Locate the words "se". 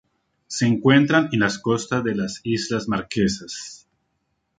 0.47-0.65